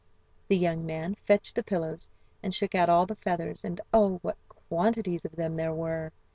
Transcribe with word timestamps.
The 0.47 0.57
young 0.57 0.83
man 0.83 1.13
fetched 1.13 1.53
the 1.53 1.61
pillows, 1.61 2.09
and 2.41 2.55
shook 2.55 2.73
out 2.73 2.89
all 2.89 3.05
the 3.05 3.13
feathers, 3.13 3.63
and 3.63 3.79
oh! 3.93 4.17
what 4.23 4.35
quantities 4.67 5.25
of 5.25 5.35
them 5.35 5.57
there 5.57 5.75
were! 5.75 6.11